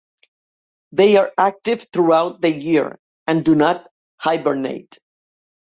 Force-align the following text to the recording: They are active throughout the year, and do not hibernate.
They 0.93 1.15
are 1.17 1.31
active 1.37 1.85
throughout 1.93 2.41
the 2.41 2.51
year, 2.51 2.97
and 3.27 3.45
do 3.45 3.53
not 3.53 3.87
hibernate. 4.17 4.97